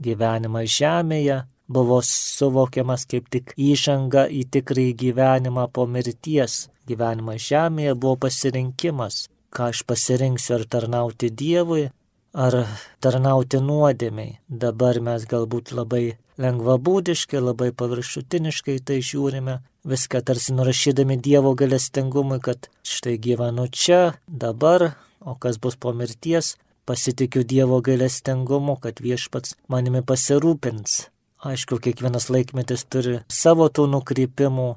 Gyvenimas 0.02 0.74
žemėje 0.78 1.38
buvo 1.68 2.00
suvokiamas 2.06 3.06
kaip 3.10 3.28
tik 3.34 3.54
įžanga 3.58 4.26
į 4.30 4.44
tikrąjį 4.54 4.94
gyvenimą 5.02 5.68
po 5.74 5.86
mirties. 5.86 6.68
Gyvenimas 6.88 7.42
žemėje 7.44 7.94
buvo 7.94 8.16
pasirinkimas, 8.24 9.26
ką 9.54 9.70
aš 9.72 9.84
pasirinksiu 9.88 10.58
ar 10.58 10.64
tarnauti 10.72 11.30
Dievui, 11.30 11.88
ar 12.34 12.54
tarnauti 13.00 13.60
nuodėmiai. 13.64 14.38
Dabar 14.48 15.00
mes 15.00 15.24
galbūt 15.28 15.72
labai 15.72 16.18
lengvabūdiškai, 16.38 17.40
labai 17.42 17.72
paviršutiniškai 17.74 18.78
tai 18.86 19.00
žiūrime, 19.02 19.58
viską 19.88 20.22
tarsi 20.22 20.54
nurašydami 20.54 21.18
Dievo 21.18 21.54
galestingumui, 21.58 22.40
kad 22.40 22.70
štai 22.86 23.18
gyvenu 23.18 23.66
čia, 23.72 24.14
dabar, 24.28 24.92
o 25.20 25.34
kas 25.34 25.58
bus 25.58 25.76
po 25.76 25.92
mirties, 25.92 26.56
pasitikiu 26.88 27.44
Dievo 27.44 27.80
galestingumu, 27.84 28.78
kad 28.80 29.02
viešpats 29.04 29.56
manimi 29.68 30.04
pasirūpins. 30.06 31.08
Aišku, 31.38 31.78
kiekvienas 31.82 32.30
laikmetis 32.34 32.82
turi 32.90 33.20
savo 33.30 33.68
tų 33.70 33.86
nukrypimų 33.92 34.70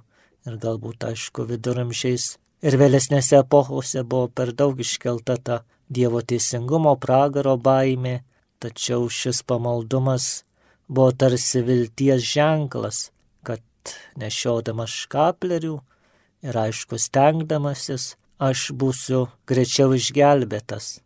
ir 0.50 0.58
galbūt, 0.62 1.08
aišku, 1.10 1.46
viduramžiais 1.50 2.36
ir 2.62 2.77
vėlesnėse 2.77 3.41
epochose 3.41 4.03
buvo 4.03 4.30
per 4.30 4.53
daug 4.53 4.80
iškelta 4.80 5.38
ta 5.38 5.62
Dievo 5.91 6.22
teisingumo 6.24 6.94
pragaro 7.03 7.58
baimė, 7.60 8.22
tačiau 8.63 9.10
šis 9.12 9.41
pamaldumas 9.44 10.46
buvo 10.88 11.12
tarsi 11.12 11.60
vilties 11.68 12.24
ženklas, 12.24 13.10
kad 13.44 13.60
nešiodamas 14.15 14.94
škaplerių 15.03 15.74
ir 16.48 16.60
aišku 16.63 16.96
stengdamasis 16.96 18.13
aš 18.39 18.70
būsiu 18.72 19.25
greičiau 19.50 19.91
išgelbėtas. 19.98 21.01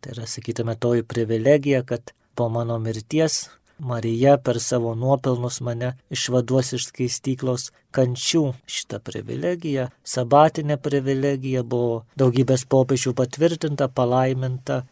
Tai 0.00 0.12
yra, 0.14 0.26
sakytume, 0.30 0.76
toji 0.76 1.02
privilegija, 1.02 1.82
kad 1.88 2.12
po 2.38 2.50
mano 2.52 2.76
mirties 2.78 3.48
Marija 3.78 4.36
per 4.38 4.60
savo 4.60 4.94
nuopelnus 4.94 5.60
mane 5.60 5.92
išvaduos 6.10 6.72
iš 6.74 6.88
skaistyklos 6.90 7.70
kančių. 7.94 8.42
Šita 8.66 8.98
privilegija, 8.98 9.88
sabatinė 10.02 10.76
privilegija 10.82 11.62
buvo 11.62 12.04
daugybės 12.18 12.66
popiežių 12.66 13.14
patvirtinta, 13.14 13.88
palaiminta 13.88 14.82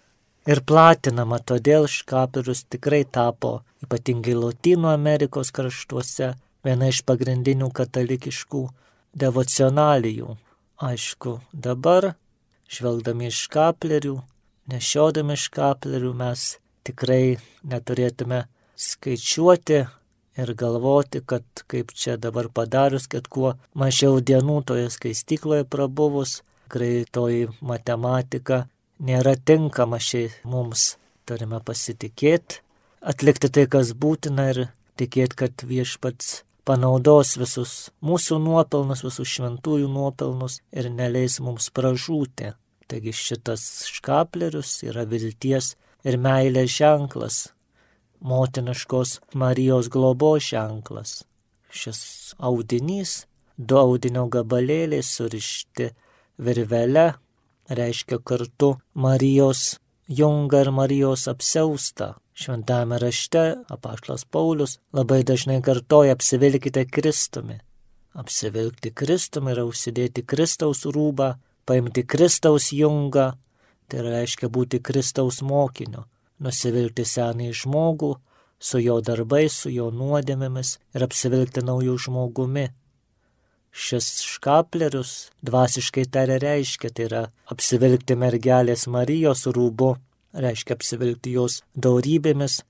ir 0.47 0.63
platinama, 0.63 1.41
todėl 1.43 1.91
škapirius 1.91 2.65
tikrai 2.71 3.03
tapo 3.05 3.61
ypatingai 3.83 4.39
Latino 4.39 4.93
Amerikos 4.95 5.51
kraštuose 5.51 6.35
viena 6.67 6.91
iš 6.93 7.03
pagrindinių 7.07 7.73
katalikiškų 7.75 8.63
devocionalijų. 9.19 10.37
Aišku, 10.87 11.39
dabar, 11.53 12.13
žvelgdami 12.71 13.31
iš 13.33 13.47
kaplerių, 13.51 14.21
nešiodami 14.71 15.35
iš 15.39 15.49
kaplerių, 15.55 16.13
mes 16.15 16.51
tikrai 16.87 17.39
neturėtume 17.65 18.45
skaičiuoti 18.77 19.81
ir 20.37 20.53
galvoti, 20.55 21.23
kad 21.25 21.45
kaip 21.67 21.93
čia 21.97 22.17
dabar 22.21 22.49
padarius, 22.53 23.09
kad 23.09 23.29
kuo 23.29 23.55
mažiau 23.75 24.21
dienų 24.21 24.61
toje 24.69 24.91
skaistykloje 24.93 25.65
prabuvus, 25.65 26.43
greitoji 26.71 27.49
matematika 27.61 28.67
nėra 28.99 29.37
tinkama 29.37 30.01
šiai 30.01 30.31
mums. 30.45 30.97
Turime 31.27 31.59
pasitikėti, 31.59 32.61
atlikti 33.03 33.51
tai, 33.51 33.65
kas 33.67 33.91
būtina 33.99 34.51
ir 34.53 34.61
tikėti, 35.01 35.39
kad 35.41 35.65
viešpats 35.67 36.45
panaudos 36.67 37.35
visus 37.39 37.73
mūsų 38.05 38.39
nuopelnus, 38.43 39.03
visus 39.07 39.33
šventųjų 39.35 39.89
nuopelnus 39.91 40.61
ir 40.71 40.91
neleis 40.93 41.41
mums 41.43 41.73
pražūti. 41.75 42.53
Taigi 42.87 43.11
šitas 43.11 43.65
škaplerius 43.91 44.79
yra 44.87 45.03
vilties 45.11 45.75
ir 46.07 46.19
meilės 46.23 46.71
ženklas, 46.77 47.41
motiniškos 48.21 49.21
Marijos 49.35 49.89
globos 49.89 50.43
ženklas. 50.43 51.25
Šis 51.71 52.35
audinys, 52.39 53.27
du 53.57 53.79
audinio 53.79 54.27
gabalėliai 54.33 55.05
surišti 55.05 55.91
virvele, 56.39 57.07
reiškia 57.69 58.19
kartu 58.25 58.77
Marijos 58.95 59.77
jungą 60.09 60.63
ir 60.65 60.71
Marijos 60.71 61.27
apseustą. 61.29 62.15
Šventame 62.37 62.99
rašte 63.01 63.45
apaštlas 63.73 64.27
Paulius 64.29 64.77
labai 64.93 65.23
dažnai 65.25 65.63
kartoja 65.65 66.13
apsivilkite 66.17 66.85
Kristumi. 66.85 67.57
Apsivilkti 68.13 68.93
Kristumi 68.93 69.55
yra 69.55 69.65
užsidėti 69.69 70.25
Kristaus 70.25 70.85
rūbą, 70.85 71.35
paimti 71.65 72.05
Kristaus 72.05 72.73
jungą, 72.77 73.31
tai 73.89 74.05
reiškia 74.05 74.53
būti 74.53 74.83
Kristaus 74.85 75.41
mokiniu 75.43 76.05
nusivilkti 76.43 77.05
senąjį 77.07 77.53
žmogų 77.63 78.15
su 78.59 78.81
jo 78.81 79.01
darbais, 79.05 79.53
su 79.53 79.71
jo 79.71 79.91
nuodėmėmis 79.93 80.77
ir 80.97 81.05
apsivilkti 81.07 81.65
naujų 81.65 81.97
žmogumi. 82.07 82.69
Šis 83.77 84.23
škaplerius 84.25 85.13
dvasiškai 85.45 86.07
taria 86.09 86.39
reiškia, 86.41 86.91
tai 86.91 87.09
yra 87.11 87.23
apsivilkti 87.53 88.17
mergelės 88.17 88.87
Marijos 88.89 89.45
rūbu, 89.53 89.91
reiškia 90.33 90.79
apsivilkti 90.79 91.35
jos 91.37 91.61
daurybėmis, 91.77 92.63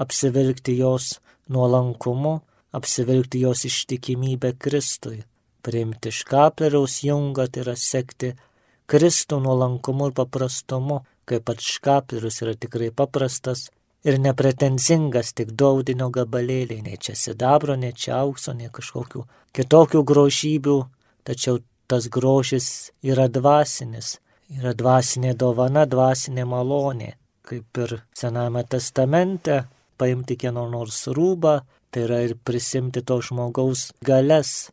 apsivilkti 0.00 0.78
jos 0.78 1.18
nuolankumu, 1.52 2.38
apsivilkti 2.72 3.44
jos 3.44 3.66
ištikimybę 3.68 4.54
Kristui. 4.58 5.20
Priimti 5.64 6.10
škapleriaus 6.12 7.02
jungą, 7.04 7.46
tai 7.48 7.62
yra 7.64 7.76
sekti 7.76 8.34
Kristų 8.88 9.38
nuolankumu 9.44 10.10
ir 10.10 10.16
paprastumu, 10.16 11.02
kaip 11.28 11.46
pats 11.48 11.66
škaplius 11.76 12.42
yra 12.44 12.54
tikrai 12.58 12.90
paprastas 12.94 13.68
ir 14.04 14.18
nepretenzingas 14.20 15.32
tik 15.38 15.54
daudinio 15.60 16.10
gabalėliai, 16.12 16.82
nei 16.84 16.98
čia 17.00 17.16
sidabro, 17.16 17.76
nei 17.80 17.92
čia 17.96 18.18
aukso, 18.20 18.52
nei 18.52 18.68
kažkokių 18.72 19.24
kitokių 19.56 20.02
grožybių, 20.10 20.78
tačiau 21.24 21.60
tas 21.88 22.08
grožis 22.12 22.68
yra 23.02 23.28
dvasinis, 23.32 24.18
yra 24.52 24.74
dvasinė 24.76 25.34
dovana, 25.40 25.86
dvasinė 25.88 26.44
malonė, 26.48 27.14
kaip 27.44 27.80
ir 27.84 28.00
Sename 28.16 28.64
testamente, 28.68 29.64
paimti 29.96 30.36
kieno 30.36 30.66
nors 30.70 31.04
rūbą, 31.08 31.60
tai 31.90 32.06
yra 32.08 32.20
ir 32.26 32.34
prisimti 32.36 33.04
to 33.06 33.20
žmogaus 33.22 33.92
galės. 34.04 34.70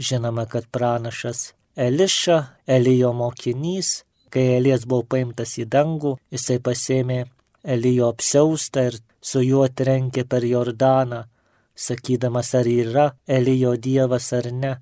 Žinoma, 0.00 0.48
kad 0.50 0.66
pranašas 0.74 1.52
Eliša, 1.76 2.38
Elijo 2.66 3.12
mokinys, 3.14 4.02
Kai 4.34 4.56
Elijas 4.56 4.82
buvo 4.90 5.04
paimtas 5.06 5.52
į 5.62 5.68
dangų, 5.70 6.16
jisai 6.34 6.58
pasėmė 6.58 7.20
Elijo 7.64 8.08
apsiaustą 8.10 8.88
ir 8.88 8.96
su 9.22 9.40
juo 9.44 9.68
trenkė 9.70 10.24
per 10.28 10.42
Jordaną, 10.44 11.20
sakydamas, 11.74 12.50
ar 12.58 12.66
yra 12.68 13.04
Elijo 13.26 13.76
dievas 13.78 14.32
ar 14.34 14.50
ne. 14.52 14.72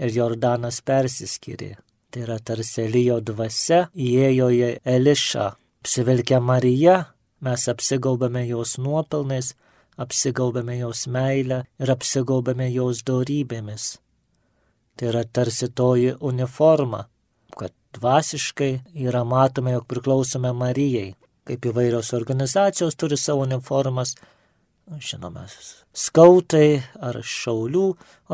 Ir 0.00 0.12
Jordanas 0.12 0.80
persiskyrė. 0.84 1.76
Tai 2.10 2.22
yra 2.24 2.38
tarsi 2.40 2.86
Elijo 2.86 3.20
dvasia 3.20 3.86
įėjo 3.92 4.48
į 4.56 4.70
Elišą. 4.96 5.46
Apsivilkę 5.84 6.40
Mariją, 6.40 6.96
mes 7.44 7.68
apsigaubame 7.68 8.46
jos 8.48 8.78
nuopelnais, 8.80 9.52
apsigaubame 9.96 10.78
jos 10.78 11.06
meilę 11.06 11.60
ir 11.78 11.92
apsigaubame 11.92 12.70
jos 12.72 13.04
dorybėmis. 13.06 13.84
Tai 14.96 15.12
yra 15.12 15.22
tarsi 15.24 15.68
toji 15.68 16.16
uniforma, 16.20 17.04
dvasiškai 17.96 18.72
yra 19.08 19.24
matome, 19.24 19.74
jog 19.76 19.86
priklausome 19.90 20.52
Marijai, 20.56 21.14
kaip 21.46 21.68
įvairios 21.70 22.12
organizacijos 22.16 22.96
turi 22.98 23.18
savo 23.20 23.44
uniformas, 23.46 24.14
žinome, 25.02 25.46
skautai 25.96 26.82
ar 27.02 27.18
šaulių 27.24 27.86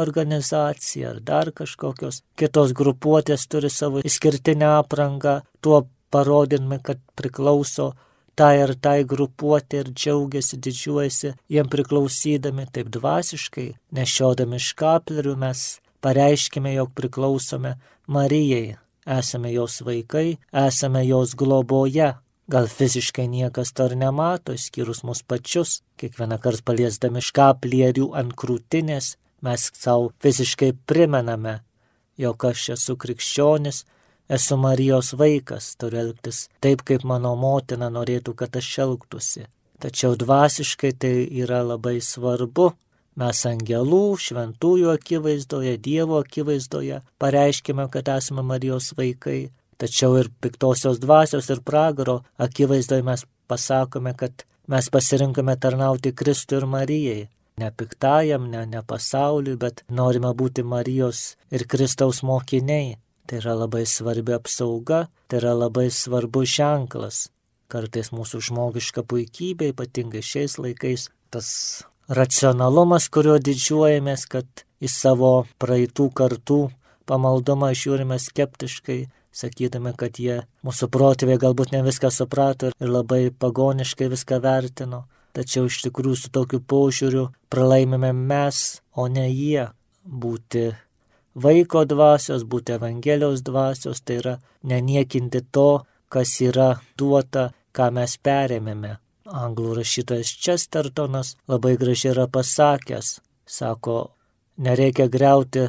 organizacija 0.03 1.15
ar 1.15 1.21
dar 1.25 1.53
kažkokios 1.57 2.23
kitos 2.37 2.75
grupuotės 2.77 3.47
turi 3.49 3.71
savo 3.73 4.03
išskirtinę 4.05 4.69
aprangą, 4.83 5.41
tuo 5.65 5.87
parodinami, 6.13 6.81
kad 6.85 7.01
priklauso 7.17 7.93
tai 8.37 8.57
ir 8.63 8.75
tai 8.81 9.03
grupuotė 9.09 9.83
ir 9.85 9.93
džiaugiasi, 9.93 10.61
didžiuojasi 10.65 11.33
jiem 11.53 11.73
priklausydami 11.73 12.69
taip 12.73 12.93
dvasiškai, 12.93 13.69
nešiodami 13.97 14.61
škaplerių 14.61 15.37
mes 15.41 15.65
pareiškime, 16.05 16.75
jog 16.77 16.93
priklausome 16.99 17.77
Marijai, 18.13 18.77
esame 19.07 19.53
jos 19.53 19.83
vaikai, 19.85 20.39
esame 20.53 21.05
jos 21.07 21.35
globoje. 21.35 22.15
Gal 22.49 22.67
fiziškai 22.67 23.29
niekas 23.29 23.73
ir 23.85 23.95
nemato, 23.97 24.53
išskyrus 24.53 25.05
mus 25.07 25.23
pačius, 25.23 25.83
kiekvieną 25.97 26.39
kartą 26.43 26.65
paliesdami 26.67 27.23
škaplierių 27.23 28.11
ant 28.19 28.35
krūtinės, 28.35 29.17
mes 29.41 29.71
savo 29.79 30.11
fiziškai 30.21 30.73
primename, 30.87 31.61
jog 32.19 32.45
aš 32.45 32.69
esu 32.77 32.97
krikščionis, 32.97 33.85
esu 34.29 34.57
Marijos 34.57 35.15
vaikas, 35.15 35.77
turiu 35.79 36.03
elgtis 36.03 36.49
taip, 36.61 36.83
kaip 36.83 37.05
mano 37.05 37.35
motina 37.37 37.89
norėtų, 37.91 38.35
kad 38.35 38.57
aš 38.57 38.79
elgtųsi. 38.85 39.47
Tačiau 39.83 40.15
dvasiškai 40.19 40.93
tai 40.99 41.15
yra 41.43 41.63
labai 41.67 41.99
svarbu, 42.01 42.73
Mes 43.21 43.43
angelų, 43.45 44.17
šventųjų 44.25 44.89
akivaizdoje, 44.95 45.75
Dievo 45.85 46.23
akivaizdoje 46.23 47.03
pareiškime, 47.21 47.85
kad 47.93 48.09
esame 48.09 48.45
Marijos 48.47 48.95
vaikai, 48.97 49.51
tačiau 49.77 50.17
ir 50.17 50.31
piktosios 50.41 51.01
dvasios 51.03 51.51
ir 51.53 51.61
pragaro 51.61 52.23
akivaizdoje 52.41 53.05
mes 53.05 53.27
pasakome, 53.53 54.15
kad 54.17 54.47
mes 54.67 54.89
pasirinkome 54.89 55.59
tarnauti 55.61 56.15
Kristui 56.17 56.63
ir 56.63 56.67
Marijai. 56.67 57.29
Ne 57.61 57.69
piktajam, 57.77 58.49
ne, 58.49 58.65
ne 58.67 58.81
pasauliui, 58.81 59.59
bet 59.61 59.85
norime 59.93 60.33
būti 60.33 60.65
Marijos 60.65 61.37
ir 61.53 61.67
Kristaus 61.69 62.23
mokiniai. 62.25 62.97
Tai 63.29 63.39
yra 63.43 63.53
labai 63.61 63.85
svarbi 63.87 64.33
apsauga, 64.35 65.05
tai 65.29 65.43
yra 65.43 65.53
labai 65.53 65.91
svarbus 65.93 66.57
ženklas. 66.57 67.27
Kartais 67.69 68.09
mūsų 68.13 68.41
žmogiška 68.49 69.05
puikybė, 69.05 69.71
ypatingai 69.77 70.25
šiais 70.25 70.57
laikais, 70.61 71.11
tas 71.33 71.49
racionalumas, 72.09 73.09
kurio 73.13 73.39
didžiuojamės, 73.39 74.27
kad 74.31 74.65
į 74.83 74.91
savo 74.91 75.33
praeitų 75.63 76.09
kartų 76.17 76.61
pamaldumą 77.07 77.73
žiūrime 77.77 78.19
skeptiškai, 78.21 79.07
sakydami, 79.33 79.95
kad 79.99 80.19
jie, 80.21 80.43
mūsų 80.67 80.89
protėviai 80.93 81.41
galbūt 81.41 81.73
ne 81.73 81.83
viską 81.87 82.11
suprato 82.13 82.73
ir 82.73 82.89
labai 82.93 83.31
pagoniškai 83.31 84.11
viską 84.13 84.41
vertino, 84.45 85.05
tačiau 85.37 85.69
iš 85.71 85.83
tikrųjų 85.87 86.19
su 86.21 86.33
tokiu 86.35 86.61
požiūriu 86.61 87.29
pralaimime 87.53 88.13
mes, 88.13 88.83
o 88.93 89.09
ne 89.09 89.29
jie 89.31 89.71
būti 90.05 90.73
vaiko 91.35 91.85
dvasios, 91.89 92.45
būti 92.45 92.77
Evangelijos 92.77 93.43
dvasios, 93.47 94.03
tai 94.05 94.21
yra 94.21 94.37
neniekinti 94.69 95.47
to, 95.51 95.85
kas 96.13 96.35
yra 96.45 96.75
duota, 96.99 97.51
ką 97.73 97.89
mes 97.97 98.19
perėmėme. 98.21 98.99
Anglų 99.27 99.77
rašytojas 99.79 100.33
Chestertonas 100.43 101.37
labai 101.49 101.77
gražiai 101.79 102.13
yra 102.15 102.27
pasakęs, 102.27 103.21
sako, 103.47 104.11
nereikia 104.59 105.07
greuti 105.09 105.69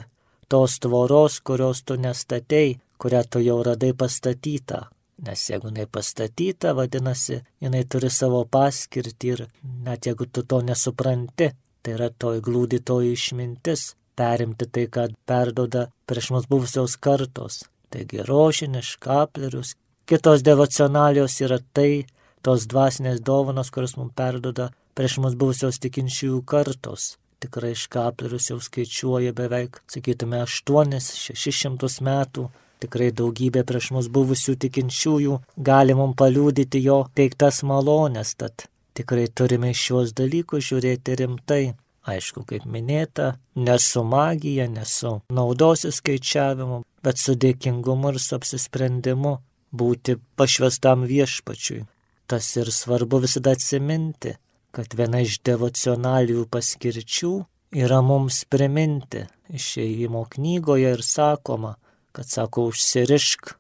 tos 0.50 0.80
tvoros, 0.80 1.40
kurios 1.40 1.84
tu 1.84 1.98
nestatei, 1.98 2.80
kurią 2.98 3.24
tu 3.30 3.40
jau 3.40 3.62
radai 3.64 3.94
pastatytą. 3.94 4.88
Nes 5.24 5.44
jeigu 5.50 5.70
jinai 5.70 5.86
pastatyta, 5.86 6.74
vadinasi, 6.76 7.44
jinai 7.62 7.84
turi 7.86 8.10
savo 8.10 8.44
paskirtį 8.50 9.34
ir 9.34 9.44
net 9.86 10.10
jeigu 10.10 10.26
tu 10.26 10.44
to 10.44 10.62
nesupranti, 10.66 11.52
tai 11.84 11.94
yra 11.98 12.10
toj 12.10 12.42
glūdi 12.44 12.82
toji 12.82 13.14
išmintis, 13.14 13.94
perimti 14.18 14.68
tai, 14.74 14.88
ką 14.90 15.08
perdoda 15.30 15.88
prieš 16.10 16.32
mus 16.34 16.50
buvusios 16.50 16.98
kartos. 16.98 17.64
Taigi 17.94 18.26
rožinis, 18.26 18.96
škaplerius, 18.96 19.76
kitos 20.10 20.44
devocionalijos 20.44 21.40
yra 21.46 21.60
tai, 21.74 22.06
tos 22.46 22.68
dvasinės 22.70 23.22
dovanos, 23.24 23.72
kurias 23.74 23.96
mums 23.98 24.14
perdoda 24.18 24.70
prieš 24.98 25.20
mus 25.24 25.38
buvusios 25.40 25.80
tikinčiųjų 25.84 26.42
kartos. 26.46 27.14
Tikrai 27.44 27.74
škaplerius 27.76 28.50
jau 28.52 28.60
skaičiuoja 28.64 29.34
beveik, 29.36 29.82
sakytume, 29.92 30.44
8-600 30.48 32.04
metų. 32.08 32.48
Tikrai 32.84 33.10
daugybė 33.16 33.64
prieš 33.68 33.90
mus 33.96 34.10
buvusių 34.12 34.56
tikinčiųjų 34.64 35.40
gali 35.70 35.96
mums 35.96 36.18
paliūdyti 36.20 36.84
jo 36.84 37.00
teiktas 37.16 37.62
malonės, 37.68 38.36
tad 38.40 38.68
tikrai 38.96 39.28
turime 39.28 39.72
šios 39.76 40.16
dalykus 40.16 40.70
žiūrėti 40.70 41.18
rimtai. 41.24 41.64
Aišku, 42.04 42.44
kaip 42.44 42.66
minėta, 42.68 43.38
nesu 43.56 44.04
magija, 44.04 44.68
nesu 44.68 45.22
naudos 45.32 45.86
įskaičiavimu, 45.88 46.82
bet 47.04 47.20
su 47.22 47.38
dėkingumu 47.40 48.12
ir 48.12 48.20
su 48.20 48.36
apsisprendimu 48.36 49.38
būti 49.72 50.18
pašvestam 50.36 51.08
viešpačiui. 51.08 51.86
Tas 52.34 52.48
ir 52.58 52.72
svarbu 52.74 53.20
visada 53.22 53.52
atsiminti, 53.54 54.32
kad 54.74 54.96
viena 54.98 55.20
iš 55.22 55.36
devocionalijų 55.46 56.48
paskirčių 56.50 57.30
yra 57.78 58.00
mums 58.02 58.40
priminti 58.50 59.22
išėjimo 59.54 60.24
knygoje 60.34 60.96
ir 60.96 61.04
sakoma, 61.06 61.76
kad 62.10 62.26
sako 62.26 62.72
užsirišk 62.72 63.54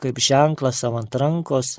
kaip 0.00 0.22
ženklą 0.28 0.72
savo 0.72 1.02
ant 1.02 1.20
rankos, 1.20 1.74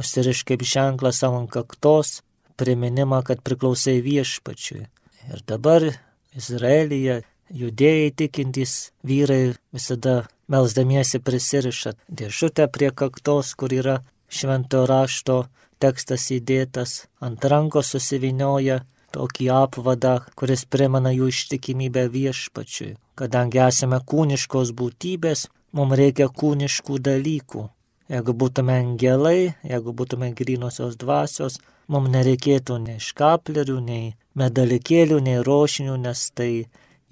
užsirišk 0.00 0.54
kaip 0.54 0.64
ženklą 0.72 1.12
savo 1.12 1.42
ant 1.42 1.52
kaktos, 1.52 2.22
priminimą, 2.56 3.20
kad 3.28 3.44
priklausai 3.44 4.00
viešpačiui. 4.00 4.88
Ir 5.28 5.44
dabar 5.44 5.90
Izraelyje 6.32 7.20
judėjai 7.52 8.12
tikintys 8.16 8.94
vyrai 9.04 9.58
visada 9.76 10.22
melzdamiesi 10.48 11.20
prisiriša 11.20 11.98
dėžutę 12.08 12.72
prie 12.72 12.94
kaktos, 12.96 13.52
kur 13.52 13.76
yra 13.76 14.00
švento 14.32 14.86
rašto 14.88 15.42
tekstas 15.84 16.28
įdėtas, 16.36 16.94
ant 17.24 17.44
rankos 17.52 17.92
susivinioja 17.94 18.82
tokį 19.12 19.48
apvadą, 19.54 20.14
kuris 20.38 20.64
primena 20.64 21.12
jų 21.12 21.28
ištikimybę 21.32 22.06
viešpačiui. 22.14 22.94
Kadangi 23.18 23.60
esame 23.66 24.00
kūniškos 24.12 24.72
būtybės, 24.78 25.46
mums 25.76 25.98
reikia 26.00 26.28
kūniškų 26.40 26.98
dalykų. 27.08 27.66
Jeigu 28.12 28.34
būtume 28.36 28.78
angelai, 28.80 29.52
jeigu 29.64 29.92
būtume 29.96 30.32
grinosios 30.36 30.96
dvasios, 31.00 31.58
mums 31.88 32.12
nereikėtų 32.12 32.78
nei 32.86 32.98
škaplerių, 33.00 33.78
nei 33.84 34.14
medalikėlių, 34.38 35.20
nei 35.28 35.44
rošinių, 35.44 35.96
nes 36.06 36.24
tai 36.36 36.50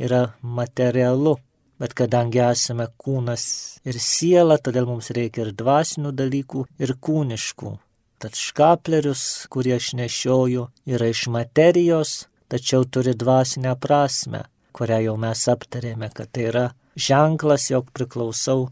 yra 0.00 0.26
materialu. 0.42 1.36
Bet 1.80 1.94
kadangi 1.96 2.42
esame 2.44 2.90
kūnas 3.00 3.44
ir 3.88 3.96
siela, 4.04 4.58
todėl 4.60 4.88
mums 4.90 5.08
reikia 5.16 5.46
ir 5.46 5.54
dvasinių 5.56 6.12
dalykų, 6.12 6.66
ir 6.84 6.92
kūniškų. 7.06 7.72
Tad 8.20 8.36
škaplerius, 8.36 9.46
kurį 9.48 9.78
aš 9.78 9.94
nešioju, 9.96 10.66
yra 10.92 11.08
iš 11.08 11.24
materijos, 11.32 12.10
tačiau 12.52 12.84
turi 12.84 13.14
dvasinę 13.16 13.72
prasme, 13.80 14.42
kurią 14.76 14.98
jau 15.06 15.16
mes 15.22 15.46
aptarėme, 15.48 16.10
kad 16.12 16.28
tai 16.34 16.50
yra 16.50 16.66
ženklas, 17.00 17.70
jog 17.72 17.88
priklausau 17.96 18.68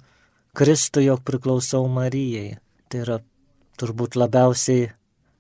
Kristui, 0.59 1.07
jog 1.07 1.25
priklausau 1.25 1.89
Marijai. 1.89 2.59
Tai 2.93 3.03
yra 3.07 3.19
turbūt 3.81 4.19
labiausiai 4.21 4.91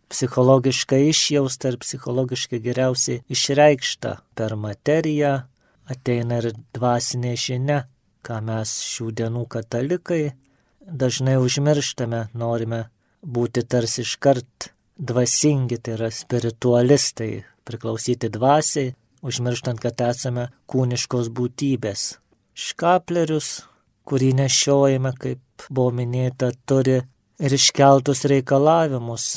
psichologiškai 0.09 1.05
išjausta 1.11 1.73
ir 1.73 1.81
psichologiškai 1.85 2.61
geriausiai 2.64 3.23
išreikšta 3.29 4.14
per 4.38 4.57
materiją, 4.57 5.35
ateina 5.88 6.40
ir 6.40 6.53
dvasinė 6.77 7.35
žinia, 7.37 7.83
ką 8.25 8.40
mes 8.44 8.79
šių 8.88 9.11
dienų 9.21 9.44
katalikai 9.53 10.23
dažnai 10.88 11.37
užmirštame, 11.42 12.29
norime 12.33 12.87
būti 13.22 13.64
tarsi 13.66 14.04
iškart 14.07 14.70
dvasingi, 14.98 15.78
tai 15.78 15.96
yra 15.96 16.11
spiritualistai, 16.11 17.44
priklausyti 17.68 18.31
dvasiai, 18.35 18.94
užmirštant, 19.22 19.81
kad 19.83 20.00
esame 20.09 20.48
kūniškos 20.70 21.31
būtybės. 21.35 22.07
Škaplerius, 22.59 23.50
kurį 24.09 24.33
nešiojame, 24.40 25.12
kaip 25.18 25.68
buvo 25.70 25.92
minėta, 26.00 26.50
turi 26.66 27.00
ir 27.38 27.54
iškeltus 27.54 28.24
reikalavimus 28.31 29.28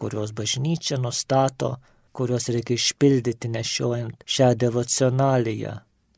kuriuos 0.00 0.32
bažnyčia 0.32 0.96
nustato, 1.04 1.74
kuriuos 2.16 2.48
reikia 2.54 2.78
išpildyti 2.80 3.52
nešiojant 3.52 4.24
šią 4.34 4.48
devocionaliją. 4.62 5.74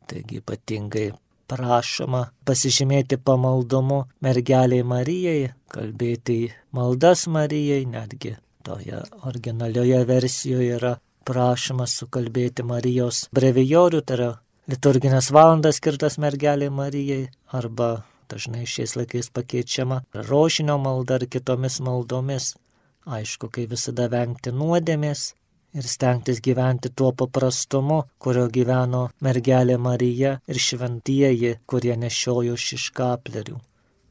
Taigi 0.08 0.38
ypatingai 0.42 1.08
prašoma 1.52 2.22
pasižymėti 2.48 3.18
pamaldumu 3.20 4.02
mergeliai 4.24 4.84
Marijai, 4.86 5.52
kalbėti 5.72 6.38
maldas 6.72 7.26
Marijai, 7.28 7.84
netgi 7.88 8.36
toje 8.64 9.02
originalioje 9.28 10.04
versijoje 10.08 10.78
yra 10.78 10.94
prašoma 11.28 11.86
sukalbėti 11.90 12.64
Marijos 12.66 13.26
brevijorių, 13.36 14.00
tai 14.06 14.16
yra 14.18 14.30
liturginės 14.70 15.30
valandas 15.34 15.78
skirtas 15.82 16.18
mergeliai 16.22 16.72
Marijai, 16.72 17.28
arba 17.52 17.92
dažnai 18.32 18.64
šiais 18.66 18.96
laikais 18.96 19.28
pakeičiama 19.34 20.02
rožinio 20.30 20.78
malda 20.80 21.20
ar 21.20 21.28
kitomis 21.28 21.80
maldomis. 21.84 22.54
Aišku, 23.02 23.50
kai 23.50 23.66
visada 23.66 24.06
vengti 24.08 24.52
nuodėmės 24.54 25.32
ir 25.74 25.88
stengtis 25.88 26.40
gyventi 26.44 26.90
tuo 26.96 27.12
paprastumu, 27.12 28.02
kurio 28.18 28.46
gyveno 28.52 29.02
mergelė 29.24 29.78
Marija 29.78 30.38
ir 30.48 30.58
šventieji, 30.66 31.56
kurie 31.66 31.96
nešiojo 31.96 32.56
šiškaplerių. 32.66 33.58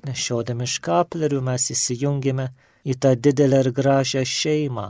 Nešiodami 0.08 0.66
škaplerių 0.66 1.42
mes 1.46 1.68
įsijungime 1.76 2.48
į 2.86 2.98
tą 3.02 3.14
didelę 3.16 3.62
ir 3.66 3.70
gražią 3.78 4.24
šeimą, 4.26 4.88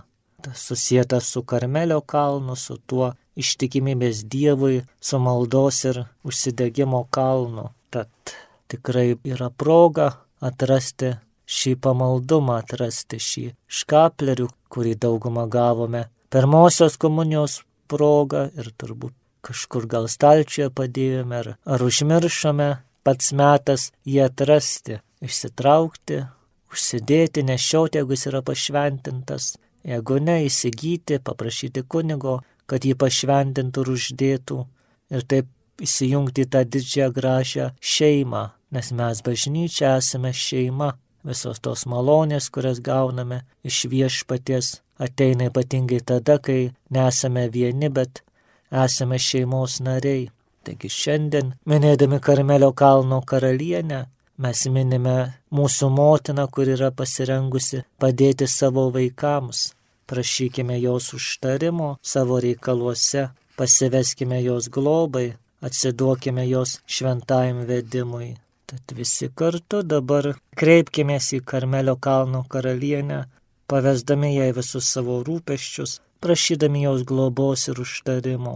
susijęta 0.55 1.19
su 1.19 1.43
Karmelio 1.43 1.99
kalnu, 2.01 2.55
su 2.55 2.77
tuo 2.87 3.11
ištikimybės 3.35 4.23
Dievui, 4.31 4.81
su 4.99 5.19
maldos 5.19 5.83
ir 5.85 6.05
užsidegimo 6.23 7.03
kalnu. 7.11 7.69
Tad 7.91 8.35
tikrai 8.71 9.17
yra 9.27 9.49
proga 9.51 10.07
atrasti 10.39 11.11
šį 11.51 11.75
pamaldumą 11.83 12.61
atrasti, 12.61 13.19
šį 13.19 13.45
škaplerių, 13.67 14.47
kurį 14.71 14.95
daugumą 15.03 15.47
gavome 15.51 16.05
pirmosios 16.31 16.97
komunijos 16.97 17.61
progą 17.91 18.47
ir 18.55 18.71
turbūt 18.79 19.15
kažkur 19.45 19.87
gal 19.89 20.07
stalčioje 20.11 20.69
padėjome 20.77 21.39
ar, 21.41 21.49
ar 21.65 21.83
užmiršome, 21.83 22.69
pats 23.03 23.31
metas 23.37 23.89
jį 24.07 24.21
atrasti, 24.27 24.99
išsitraukti, 25.25 26.21
užsidėti, 26.71 27.43
nešiauti, 27.47 27.99
jeigu 27.99 28.15
jis 28.15 28.27
yra 28.31 28.41
pašventintas, 28.45 29.55
jeigu 29.87 30.19
ne, 30.23 30.37
įsigyti, 30.47 31.19
paprašyti 31.25 31.83
kunigo, 31.83 32.39
kad 32.69 32.85
jį 32.87 32.95
pašventintų 33.01 33.83
ir 33.83 33.93
uždėtų 33.95 34.59
ir 35.11 35.27
taip 35.27 35.49
įsijungti 35.81 36.45
į 36.45 36.51
tą 36.53 36.63
didžiąją 36.63 37.13
gražią 37.15 37.69
šeimą, 37.81 38.43
nes 38.71 38.91
mes 38.95 39.23
bažnyčia 39.25 39.97
esame 39.97 40.31
šeima, 40.31 40.93
visos 41.27 41.59
tos 41.59 41.85
malonės, 41.85 42.49
kurias 42.53 42.81
gauname 42.83 43.41
iš 43.67 43.85
viešpaties, 43.91 44.81
ateina 44.99 45.49
ypatingai 45.49 46.01
tada, 46.05 46.37
kai 46.39 46.71
nesame 46.89 47.47
vieni, 47.53 47.89
bet 47.89 48.23
esame 48.71 49.19
šeimos 49.19 49.79
nariai. 49.85 50.29
Taigi 50.61 50.91
šiandien, 50.93 51.55
minėdami 51.65 52.19
Karmelio 52.21 52.69
kalno 52.77 53.21
karalienę, 53.25 54.03
mes 54.37 54.65
minime 54.69 55.15
mūsų 55.57 55.89
motiną, 55.89 56.45
kur 56.53 56.69
yra 56.69 56.91
pasirengusi 56.93 57.81
padėti 58.01 58.47
savo 58.47 58.89
vaikams. 58.93 59.71
Prašykime 60.11 60.77
jos 60.81 61.13
užtarimo 61.17 61.95
savo 62.03 62.37
reikaluose, 62.43 63.29
pasiveskime 63.57 64.41
jos 64.43 64.69
globai, 64.69 65.31
atsiduokime 65.65 66.45
jos 66.49 66.79
šventajam 66.85 67.65
vedimui. 67.69 68.35
Tad 68.71 68.93
visi 68.95 69.27
kartu 69.35 69.81
dabar 69.83 70.29
kreipkimės 70.55 71.25
į 71.35 71.39
Karmelio 71.51 71.97
kalno 72.05 72.39
karalienę, 72.51 73.17
pavesdami 73.67 74.29
jai 74.31 74.45
visus 74.55 74.85
savo 74.95 75.17
rūpeščius, 75.27 75.97
prašydami 76.23 76.85
jos 76.85 77.01
globos 77.09 77.65
ir 77.67 77.81
užtarimo. 77.83 78.53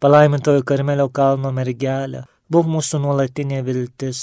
Palaimintojo 0.00 0.62
Karmelio 0.70 1.04
kalno 1.18 1.50
mergelė, 1.58 2.22
būk 2.48 2.70
mūsų 2.72 3.02
nuolatinė 3.02 3.58
viltis. 3.66 4.22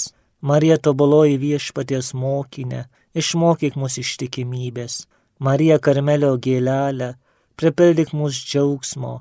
Marija 0.50 0.78
tobuloji 0.88 1.38
viešpaties 1.44 2.08
mokinė, 2.22 2.80
išmokyk 3.14 3.78
mūsų 3.78 4.02
ištikimybės. 4.02 4.96
Marija 5.38 5.76
Karmelio 5.78 6.32
gėlelė, 6.48 7.12
pripildyk 7.54 8.10
mūsų 8.10 8.42
džiaugsmo. 8.50 9.14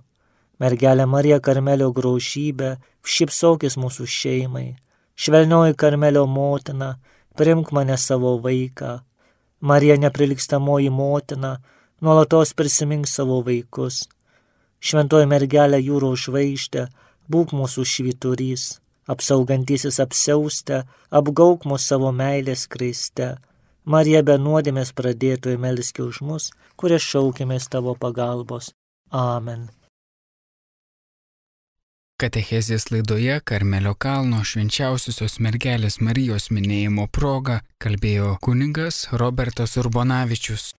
Mergelė 0.66 1.06
Marija 1.14 1.38
Karmelio 1.50 1.92
graužybė, 1.94 2.72
šypsokis 3.06 3.78
mūsų 3.78 4.10
šeimai. 4.16 4.66
Švelnioji 5.16 5.74
Karmelio 5.80 6.26
motina, 6.26 6.96
primk 7.36 7.72
mane 7.72 7.98
savo 7.98 8.38
vaiką. 8.44 9.00
Marija 9.60 9.98
neprilykstamoji 9.98 10.90
motina, 10.90 11.58
nuolatos 12.02 12.54
prisimink 12.54 13.08
savo 13.08 13.40
vaikus. 13.42 14.04
Šventoji 14.80 15.26
mergelė 15.32 15.80
jūro 15.80 16.12
žvaigždė, 16.20 16.88
būk 17.32 17.56
mūsų 17.56 17.86
švyturys, 17.94 18.66
apsaugantysis 19.08 20.02
apsiaustę, 20.04 20.84
apgauk 21.10 21.66
mus 21.66 21.88
savo 21.88 22.12
meilės 22.12 22.68
kreiste. 22.68 23.36
Marija 23.86 24.22
be 24.26 24.36
nuodėmės 24.42 24.92
pradėtojų 24.98 25.62
melski 25.62 26.04
už 26.06 26.22
mus, 26.28 26.52
kurie 26.76 27.00
šaukėmės 27.00 27.70
tavo 27.72 27.96
pagalbos. 27.96 28.74
Amen. 29.12 29.70
Katechezės 32.16 32.86
laidoje 32.94 33.34
Karmelio 33.50 33.92
kalno 34.00 34.38
švenčiausiosios 34.48 35.36
mergelės 35.44 35.98
Marijos 36.00 36.48
minėjimo 36.48 37.10
proga 37.12 37.58
kalbėjo 37.84 38.30
kuningas 38.48 39.02
Robertas 39.20 39.76
Urbonavičius. 39.84 40.70